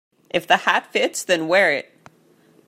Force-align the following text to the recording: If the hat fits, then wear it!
If 0.31 0.47
the 0.47 0.57
hat 0.57 0.91
fits, 0.91 1.21
then 1.23 1.47
wear 1.47 1.71
it! 1.71 1.93